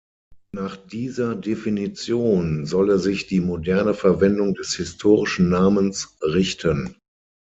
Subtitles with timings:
[0.51, 6.95] Nach dieser Definition solle sich die moderne Verwendung des historischen Namens richten.